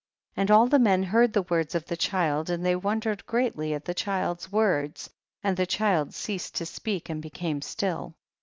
67. 0.31 0.41
And 0.41 0.51
all 0.57 0.65
the 0.67 0.79
men 0.79 1.03
heard 1.03 1.31
the 1.33 1.43
words 1.43 1.75
of 1.75 1.85
the 1.85 1.95
child 1.95 2.49
and 2.49 2.65
they 2.65 2.75
wonder 2.75 3.11
ed 3.11 3.23
greatly 3.27 3.75
at 3.75 3.85
the 3.85 3.93
child's 3.93 4.51
words, 4.51 5.11
and 5.43 5.55
the 5.55 5.67
child 5.67 6.15
ceased 6.15 6.55
to 6.55 6.65
speak 6.65 7.07
and 7.07 7.21
be 7.21 7.29
came 7.29 7.61
still. 7.61 8.15